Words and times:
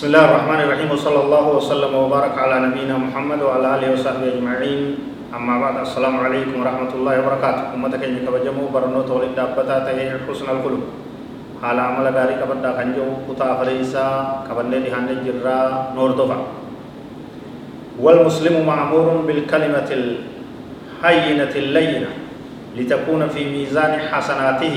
بسم 0.00 0.16
الله 0.16 0.28
الرحمن 0.32 0.60
الرحيم 0.64 0.88
وصلى 0.96 1.20
الله 1.28 1.44
وسلم 1.60 1.92
وبارك 1.92 2.32
على 2.32 2.56
نبينا 2.72 2.96
محمد 2.96 3.36
وعلى 3.44 3.66
اله 3.76 3.88
وصحبه 4.00 4.32
اجمعين 4.32 4.96
اما 5.28 5.54
بعد 5.60 5.76
السلام 5.84 6.16
عليكم 6.24 6.56
ورحمه 6.56 6.88
الله 6.96 7.14
وبركاته 7.20 7.62
امتك 7.76 8.00
ان 8.08 8.24
كبجمو 8.24 8.72
برنو 8.72 9.04
تولد 9.04 9.36
دابتا 9.36 9.84
تهي 9.84 10.24
حسن 10.24 10.48
القلوب 10.48 10.84
حال 11.60 11.76
عمل 11.76 12.06
غاري 12.16 12.34
كبدا 12.40 12.70
كنجو 12.80 13.28
كتا 13.28 13.60
فريسا 13.60 14.06
كبنه 14.48 14.76
دي 14.80 14.88
هند 14.88 15.20
جرا 15.20 15.92
نور 15.92 16.16
دوفا 16.16 16.38
والمسلم 18.00 18.56
مأمور 18.64 19.28
بالكلمة 19.28 19.88
الهينة 20.00 21.52
اللينة 21.62 22.10
لتكون 22.72 23.20
في 23.36 23.40
ميزان 23.52 23.92
حسناته 24.08 24.74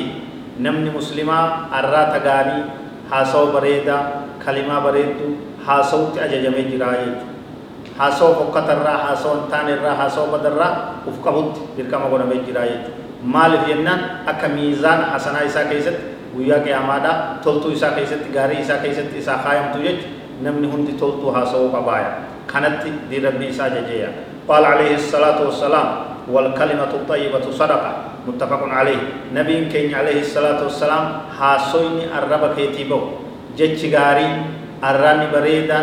نمني 0.59 0.91
مسلما 0.91 1.39
الرات 1.79 2.13
غاري 2.27 2.59
حاسو 3.07 3.55
بريدا 3.55 4.22
كلمة 4.45 4.79
بريدو 4.79 5.27
حاسو 5.67 6.15
تأججمي 6.15 6.61
جرائي 6.71 7.09
حاسو 7.99 8.27
فقط 8.33 8.67
الرا 8.69 8.95
حاسو 9.05 9.29
انتان 9.33 9.67
الرا 9.69 9.93
حاسو 9.99 10.25
بدر 10.33 10.51
الرا 10.51 10.69
افقبت 11.07 11.55
بركما 11.77 12.05
قونا 12.11 12.25
بجرائي 12.25 12.77
مال 13.25 13.53
فينان 13.65 13.99
أكا 14.27 14.47
ميزان 14.47 14.99
حسنا 15.13 15.45
إسا 15.45 15.63
كيست 15.69 15.97
ويا 16.37 16.57
قيامادا 16.65 17.11
تلتو 17.45 17.71
إسا 17.73 17.89
كيست 17.95 18.21
غاري 18.35 18.61
إسا 18.61 18.75
كيست 18.83 19.09
إسا 19.19 19.37
خايم 19.43 19.65
تجج 19.73 19.99
نمني 20.43 20.67
هندي 20.73 20.91
تلتو 21.01 21.27
حاسو 21.35 21.69
قبايا 21.75 22.11
كانت 22.51 22.83
دي 23.09 23.17
ربي 23.25 23.49
إسا 23.49 23.67
ججيا 23.75 24.09
قال 24.49 24.63
عليه 24.65 24.95
الصلاة 24.95 25.39
والسلام 25.45 25.87
والكلمة 26.31 26.91
الطيبة 26.99 27.45
صدقة 27.51 27.91
متفق 28.27 28.61
عليه 28.63 29.01
نبي 29.35 29.65
كين 29.71 29.95
عليه 29.95 30.19
الصلاة 30.21 30.63
والسلام 30.63 31.03
حاسويني 31.39 32.03
الرب 32.17 32.43
كيتيبو 32.55 33.22
غاري 33.59 34.29
الراني 34.83 35.25
بريدا 35.33 35.79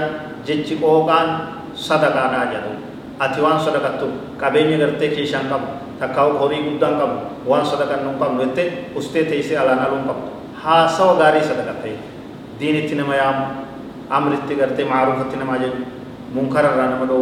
جتش 0.46 0.70
قوغان 0.82 1.28
صدقة 1.76 2.24
ناجدو 2.34 2.72
أتوان 3.20 3.58
صدقة 3.66 4.00
قبيني 4.42 4.74
غرتي 4.80 5.08
كيشان 5.14 5.44
قبو 5.52 5.68
تكاو 6.00 6.38
خوري 6.38 6.58
قدان 6.66 6.94
قبو 7.00 7.18
وان 7.46 7.64
صدقة 7.64 7.94
نم 8.02 8.16
قبو 8.20 8.42
نتي 8.44 8.64
استي 8.98 9.24
تيسي 9.30 9.56
على 9.56 9.74
نالون 9.80 10.02
قبو 10.08 10.24
حاسو 10.62 11.08
غاري 11.20 11.41
صدقة 11.50 11.74
تي 11.82 11.94
دين 12.60 12.76
اتنما 12.84 13.14
يام 13.20 13.38
أمر 14.16 14.30
اتغرتي 14.38 14.84
معروف 14.84 15.16
اتنما 15.26 15.54
جد 15.62 15.76
منكر 16.36 16.64
الرانا 16.70 16.96
مدو 17.02 17.20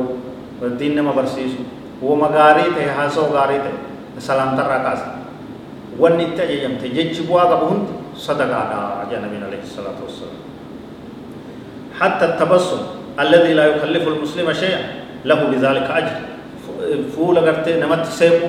دين 0.81 0.93
نما 0.97 1.13
برسيسو 1.17 1.63
وما 2.03 2.27
غاري 2.37 2.67
تي 2.77 2.85
حاسو 2.97 3.23
غاري 3.37 3.59
تي 3.65 3.73
سلام 4.29 4.57
ترى 4.57 4.79
كاس 4.87 5.03
wanni 5.99 6.31
itti 6.31 6.41
ajajamte 6.43 6.87
jechi 6.95 7.27
bu'aa 7.27 7.51
qabu 7.51 7.67
hundi 7.75 7.93
sadaqaadha 8.27 9.07
jaa 9.11 9.21
nabiin 9.25 9.47
alayhi 9.49 9.67
salaatu 9.77 10.05
wassalaam 10.11 10.47
حتى 11.99 12.25
التبسم 12.25 12.81
الذي 13.19 13.53
لا 13.59 13.67
يكلف 13.67 14.09
المسلم 14.09 14.47
شيئا 14.53 14.83
له 15.27 15.41
بذلك 15.51 15.87
أجر. 15.91 16.17
فول 17.11 17.39
غرتي 17.39 17.83
نمت 17.83 18.07
سيبو 18.07 18.47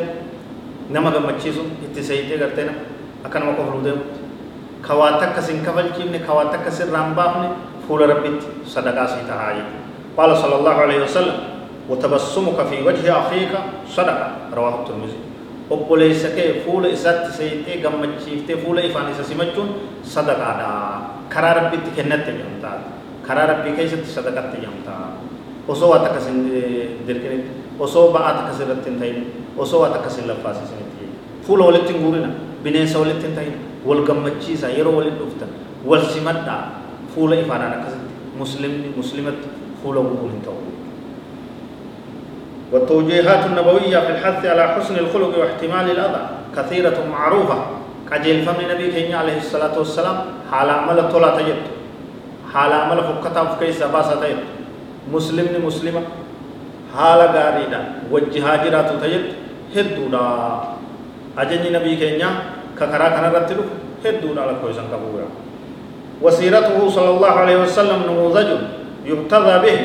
نما 0.94 1.10
غمچيسو 1.10 1.90
اتسيتي 1.90 2.38
غرتي 2.38 2.64
نم 2.70 2.78
أكن 3.26 3.42
ما 3.42 3.58
كفر 3.58 3.82
ديم 3.82 4.00
خواتك 4.86 5.34
كسين 5.34 5.66
كفل 5.66 5.98
كيمن 5.98 6.22
خواتك 6.30 6.62
كسين 6.62 6.94
رامبامن 6.94 7.50
فول 7.90 8.06
ربيت 8.06 8.70
صدقة 8.70 9.06
سيتا 9.18 9.34
هاي. 9.34 9.66
قال 10.14 10.30
صلى 10.38 10.56
الله 10.62 10.76
عليه 10.86 11.00
وسلم 11.10 11.38
وتبسمك 11.90 12.60
في 12.70 12.78
وجه 12.86 13.06
أخيك 13.18 13.54
صدقة 13.90 14.54
رواه 14.54 14.76
الترمذي. 14.86 15.20
Obboleessa 15.70 16.30
kee 16.38 16.62
fuula 16.66 16.88
isaatti 16.98 17.32
seeyitee 17.38 17.78
gammachiiftee 17.86 18.58
fuula 18.64 18.82
ifaan 18.90 19.12
isa 19.14 19.24
simachuun 19.24 19.70
sadaqaadha 20.14 20.70
karaa 21.34 21.54
rabbitti 21.60 21.92
kennatte 21.98 22.32
jedhamtaa 22.38 22.76
karaa 23.28 23.46
rabbii 23.52 23.74
keessatti 23.80 24.10
sadaqatte 24.18 24.58
jedhamtaa 24.64 25.02
osoo 25.68 25.90
waan 25.92 26.02
takkas 26.06 26.26
hin 26.32 26.40
dirqinin 27.08 27.44
osoo 27.88 28.06
ba'aa 28.16 28.34
takkas 28.38 28.60
irratti 28.66 28.90
hin 28.90 29.00
ta'in 29.02 29.18
osoo 29.66 29.80
waan 29.82 29.94
takkas 29.98 30.18
hin 30.22 30.28
laffaasisinitti 30.32 31.06
fuula 31.48 31.66
walitti 31.70 31.94
hin 31.94 32.02
guurina 32.04 32.30
bineensa 32.64 33.00
walitti 33.04 33.26
hin 33.28 33.36
ta'in 33.36 33.54
wal 33.92 34.02
gammachiisa 34.10 34.68
yeroo 34.78 34.96
walitti 34.98 35.20
dhuftan 35.24 35.50
wal 35.92 36.04
simadhaa 36.16 36.62
fuula 37.16 37.36
ifaanaan 37.44 37.74
akkasitti 37.78 38.14
muslimni 38.42 38.88
muslimatti 38.98 39.48
fuula 39.84 40.02
guuruun 40.10 40.32
hin 40.38 40.42
ta'u 40.50 40.58
والتوجيهات 42.72 43.46
النبوية 43.46 44.00
في 44.00 44.10
الحث 44.12 44.46
على 44.46 44.68
حسن 44.68 44.96
الخلق 44.98 45.38
واحتمال 45.40 45.92
الأذى 45.92 46.30
كثيرة 46.58 46.98
معروفة 47.12 47.58
قجيل 48.12 48.46
فمن 48.46 48.66
نبي 48.74 48.92
كينيا 48.92 49.18
عليه 49.18 49.38
الصلاة 49.38 49.80
والسلام 49.80 50.18
حال 50.52 50.70
عمل 50.70 51.12
طولة 51.12 51.38
تجد 51.38 51.56
حال 52.54 52.72
عمل 52.74 52.98
فكتا 53.04 53.44
فكيسة 53.44 53.88
باسة 53.88 54.16
تجد 54.22 54.38
مسلم 55.14 55.66
مسلمة 55.66 56.02
حال 56.98 57.20
غاريدا 57.20 57.82
وجهاجرات 58.12 58.90
تجد 59.02 59.26
هدودا 59.76 60.26
أجني 61.38 61.70
نبي 61.70 61.96
كينيا 61.96 62.30
ككرا 62.80 63.10
كنا 63.10 63.30
رتلو 63.36 63.64
هدودا 64.06 64.42
لكوي 64.46 64.74
سنكبورا 64.74 65.28
وسيرته 66.22 66.90
صلى 66.90 67.10
الله 67.10 67.30
عليه 67.32 67.58
وسلم 67.58 68.00
نموذج 68.10 68.48
يقتضى 69.06 69.56
به 69.66 69.80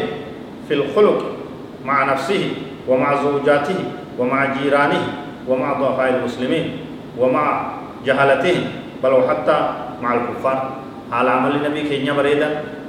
في 0.68 0.74
الخلق 0.74 1.18
مع 1.84 2.04
نفسه 2.12 2.50
ومع 2.88 3.22
زوجاته 3.22 3.78
ومع 4.18 4.38
جيرانه 4.54 5.02
ومع 5.48 5.68
ضعفاء 5.80 6.08
المسلمين 6.16 6.76
ومع 7.18 7.46
جهلتهم 8.06 8.62
بل 9.02 9.12
وحتى 9.12 9.58
مع 10.02 10.14
الكفار. 10.14 10.84
على 11.12 11.30
عمل 11.30 11.52
النبي 11.56 11.82
كينيا 11.88 12.12
بريدا 12.12 12.48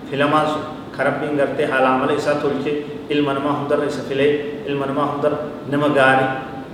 في 0.10 0.16
لماس 0.16 0.50
خربين 0.98 1.40
غرتي 1.40 1.66
على 1.74 1.88
عمل 1.88 2.12
إسا 2.16 2.34
تلك 2.34 2.66
علم 3.12 3.28
نما 3.30 3.52
هندر 3.60 3.88
إسا 3.88 4.02
فيلي 4.10 4.30
علم 4.68 4.82
نما 4.90 5.04
هندر 5.12 5.34
نما 5.72 5.88
غاري 5.98 6.28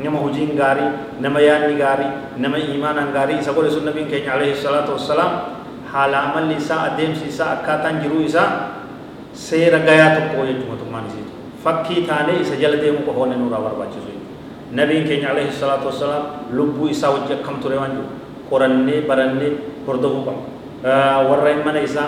نما 0.03 0.19
هجين 0.25 0.49
غاري 0.61 0.87
نما 1.21 1.39
ياني 1.39 1.83
غاري 1.83 2.07
نما 2.37 2.57
إيمان 2.57 2.97
غاري 3.15 3.39
إسا 3.39 3.51
قول 3.51 3.71
سنة 3.71 3.81
النبي 3.81 4.03
كينيا 4.11 4.31
عليه 4.31 4.51
الصلاة 4.51 4.87
والسلام 4.91 5.31
حال 5.93 6.15
عمل 6.15 6.51
إسا 6.61 6.75
أديم 6.85 7.11
إسا 7.27 7.45
أكاتان 7.53 7.95
جرو 8.03 8.25
إسا 8.25 8.43
سير 9.33 9.73
غايات 9.87 10.15
قوية 10.35 10.53
جمتمان 10.61 11.03
إسا 11.09 11.30
fakkii 11.63 12.01
taanee 12.09 12.37
isa 12.41 12.55
jala 12.63 12.77
deemu 12.83 12.99
qofa 13.07 13.19
wanni 13.23 13.35
nurraa 13.41 13.61
barbaachisu 13.67 14.11
nabiin 14.79 15.05
keenya 15.07 15.29
alayhi 15.33 15.51
salaatu 15.61 15.85
wassalaam 15.91 16.23
lubbuu 16.57 16.87
isaa 16.95 17.09
wajji 17.15 17.33
akkam 17.37 17.57
ture 17.63 17.77
waan 17.81 17.91
jiru 17.97 18.07
qorannee 18.49 19.01
barannee 19.09 19.51
hordofuu 19.87 20.23
qabna 20.27 21.29
warreen 21.29 21.59
mana 21.65 21.79
isaa 21.89 22.07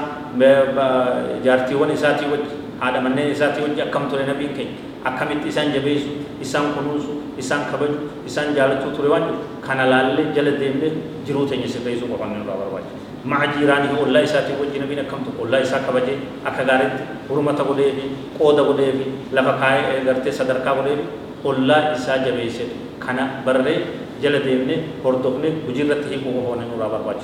jaartiiwwan 1.45 1.91
isaatii 1.97 2.29
wajji 2.33 2.55
haadha 2.83 2.99
manneen 3.05 3.31
isaatii 3.35 3.63
wajji 3.65 3.81
akkam 3.87 4.03
ture 4.11 4.23
nabiin 4.31 4.53
keenya 4.57 4.75
akkamitti 5.09 5.47
isaan 5.53 5.69
jabeessu 5.75 6.11
isaan 6.45 6.67
kunuunsu 6.75 7.11
isaan 7.41 7.63
kabaju 7.71 7.97
isaan 8.29 8.49
jaalachuu 8.57 8.91
ture 8.97 9.09
waan 9.13 9.23
jiru 9.29 9.39
kana 9.67 9.83
laallee 9.93 10.25
jala 10.35 10.51
deemnee 10.61 10.91
jiruu 11.27 11.45
teenya 11.51 11.67
sirreessuu 11.75 12.07
qofa 12.11 12.23
wanni 12.25 12.39
nurraa 12.43 12.59
barbaachisu 12.63 13.01
مع 13.31 13.39
جيرانه 13.55 13.91
والله 14.01 14.21
إساتي 14.27 14.51
وجه 14.59 14.75
نبينا 14.83 15.03
كم 15.11 15.19
تقول 15.23 15.47
الله 15.47 15.59
إسا 15.65 15.77
كبجة 15.87 16.15
أكغارت 16.49 16.93
حرمة 17.31 17.59
غدي 17.69 17.87
في 17.97 18.05
قود 18.39 18.57
غدي 18.69 18.87
في 18.99 19.05
لفقاي 19.35 19.79
غرتي 20.07 20.31
صدر 20.39 20.57
کا 20.65 20.71
غدي 20.77 20.93
في 20.99 21.03
والله 21.47 21.79
إسا 21.95 22.13
جبيسة 22.25 22.67
كنا 23.03 23.23
برره 23.47 23.75
جل 24.23 24.35
ديمنه 24.47 24.77
هردوكنه 25.07 25.49
بجرت 25.67 26.03
هي 26.11 26.17
کو 26.23 26.29
هونه 26.47 26.63
نورا 26.71 26.87
برباچ 26.93 27.21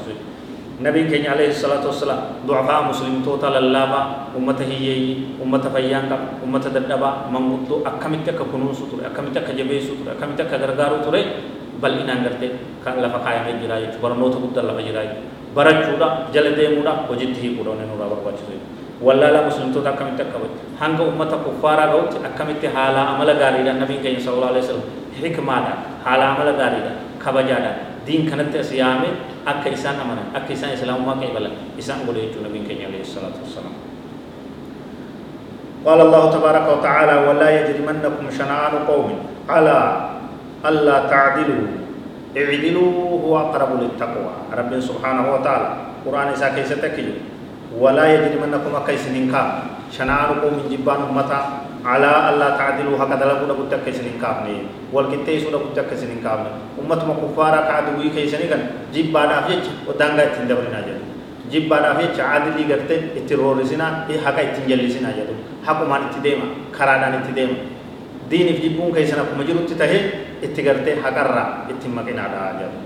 نبي 0.80 1.12
كenya 1.12 1.36
عليه 1.36 1.52
الصلاة 1.60 1.84
والسلام 1.84 2.48
ضعفاء 2.48 2.80
مسلم 2.88 3.16
توتا 3.28 3.52
للابا 3.52 4.32
أمته 4.40 4.64
هي 4.64 4.88
أمته 5.44 5.70
فيان 5.76 6.08
كم 6.08 6.22
أمته 6.48 6.70
ددبا 6.72 7.10
منغدو 7.34 7.84
أكمت 7.84 8.28
ككنوس 8.40 8.80
ترى 8.88 9.02
أكمت 9.12 9.36
كجبيس 9.44 9.88
ترى 10.00 10.12
أكمت 10.16 10.40
كغرغارو 10.48 11.04
ترى 11.04 11.22
بل 11.84 11.94
إن 12.00 12.10
أنغرتي 12.16 12.48
كان 12.84 12.96
لفقاي 13.04 13.38
من 13.44 13.56
جراي 13.60 13.84
برنوت 14.00 14.34
بودل 14.40 14.64
لفا 14.68 14.84
جراي 14.88 15.10
barachuudha 15.56 16.30
jala 16.34 16.54
deemuudha 16.54 16.92
hojiitti 17.10 17.42
hiikuudha 17.42 17.72
wanni 17.74 17.86
nurraa 17.90 18.10
barbaachisu 18.14 18.54
wallaalaa 19.02 19.42
muslimtoota 19.50 19.90
akkamitti 19.90 20.22
akka 20.22 20.40
bache 20.44 20.58
hanga 20.80 21.04
ummata 21.04 21.38
kuffaaraa 21.46 21.88
ga'utti 21.94 22.18
akkamitti 22.30 22.68
haala 22.76 23.02
amala 23.14 23.34
gaariidhaan 23.42 23.80
nabiin 23.82 24.02
keenya 24.04 24.22
sallallahu 24.26 24.52
alaihi 24.54 24.66
wasallam 24.66 24.88
hikmaadhaan 25.22 25.80
haala 26.06 26.26
amala 26.34 26.54
gaariidhaan 26.62 26.98
kabajaadhaan 27.24 27.78
دين 28.10 28.26
كانت 28.26 28.58
صيام 28.58 29.06
اك 29.46 29.64
انسان 29.70 30.02
أمر 30.02 30.34
اك 30.34 30.50
انسان 30.50 30.74
إسلام 30.74 31.06
ما 31.06 31.14
كان 31.22 31.30
بل 31.30 31.46
انسان 31.78 32.02
يجو 32.10 32.42
نبي 32.42 32.66
كان 32.66 32.82
عليه 32.90 33.06
الصلاة 33.06 33.38
والسلام. 33.38 33.76
قال 35.86 36.00
الله 36.02 36.24
تبارك 36.34 36.66
وتعالى 36.74 37.16
ولا 37.30 37.48
يجرمنكم 37.58 38.26
شنعان 38.34 38.74
قوم 38.90 39.10
على 39.50 39.78
ألا 40.66 40.98
تعدلوا. 41.14 41.66
اعدلوا 42.38 42.92
هو 43.26 43.34
أقرب 43.38 43.72
للتقوى. 43.82 44.34
رب 44.58 44.72
سبحانه 44.80 45.26
وتعالى 45.34 45.70
قرآن 46.06 46.28
اذا 46.34 46.48
كيف 46.58 46.70
ولا 47.78 48.06
يجرمنكم 48.14 48.74
كيسنين 48.88 49.32
كاب 49.32 49.50
شنآن 49.94 50.42
قوم 50.42 50.56
جبان 50.72 51.02
أمتا 51.10 51.40
على 51.86 52.12
ألا 52.30 52.50
تعدلوا 52.58 52.98
هكذا 52.98 53.26
لبنا 53.30 53.54
بتك 53.54 53.80
كيسنين 53.86 54.18
كابني 54.22 54.58
والكتيس 54.94 55.46
ولا 55.48 55.58
بتك 55.58 55.86
كيسنين 55.90 56.26
كابني 56.26 56.50
أمة 56.82 57.02
مكفارة 57.10 57.60
كعدوي 57.70 58.10
كيسنين 58.10 58.50
كان 58.50 58.62
جبانا 58.94 59.42
فيك 59.46 59.66
ودانغا 59.88 60.26
تندبرنا 60.34 60.82
جل 60.88 61.00
jecha 61.50 62.14
caadilii 62.18 62.66
gartee 62.70 62.98
itti 63.20 63.36
roorrisinaa 63.36 64.06
haqa 64.26 64.42
ittiin 64.42 64.70
jallisinaa 64.70 65.14
jedhu 65.18 65.34
haqumaan 65.66 66.04
itti 66.08 66.20
deema 66.26 66.46
karaadhaan 66.78 67.16
itti 67.20 67.34
deema 67.36 67.56
diiniif 68.30 68.62
jibbuun 68.64 68.94
keessan 68.94 69.20
akkuma 69.24 69.44
jirutti 69.48 69.76
tahee 69.82 70.02
itti 70.46 70.62
gartee 70.68 70.96
haqarraa 71.06 71.66
ittiin 71.74 71.96
maqinaadha 71.98 72.54
jedhu 72.60 72.78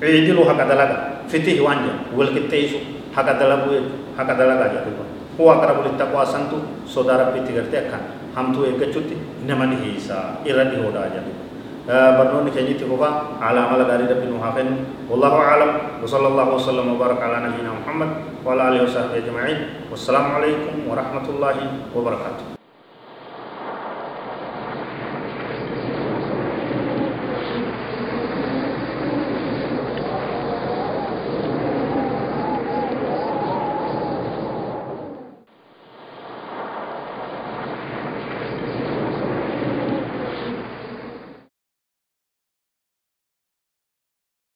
ciidilu 0.00 0.42
haqa 0.50 0.64
dalaga 0.70 0.96
fitih 1.28 1.62
waan 1.62 1.86
jedhu 3.14 3.22
walqixxeessu 3.22 3.22
haqa 3.22 3.32
dalaguu 3.38 3.72
jechu 3.74 3.94
haqa 4.16 4.34
dalagaa 4.34 4.68
jedhu 4.74 4.90
huwa 5.38 5.52
aqrabu 5.58 5.80
littaqwaa 5.86 6.26
santu 6.26 6.56
sodaa 6.86 7.16
rabbii 7.22 7.42
itti 7.42 7.52
gartee 7.58 7.80
akkan 7.86 8.02
hamtuu 8.34 8.64
eeggachuutti 8.66 9.16
nama 9.46 9.66
ni 9.66 9.76
hiisa 9.76 10.38
irra 10.44 10.64
dhihoodha 10.70 11.08
jedhu 11.14 11.32
برنون 11.84 12.48
كنيت 12.48 12.80
كفا 12.80 13.10
على 13.44 13.60
عمل 13.60 13.80
غاري 13.84 14.04
رب 14.08 14.22
نوحفن 14.32 14.68
والله 15.10 15.34
أعلم 15.36 15.70
وصلى 16.02 16.28
الله 16.28 16.54
وسلم 16.54 16.86
وبارك 16.96 17.20
على 17.22 17.36
نبينا 17.44 17.70
محمد 17.84 18.08
وعلى 18.46 18.62
آله 18.68 18.80
وصحبه 18.88 19.16
أجمعين 19.20 19.58
والسلام 19.92 20.26
عليكم 20.32 20.88
ورحمة 20.88 21.26
الله 21.28 21.56
وبركاته 21.96 22.63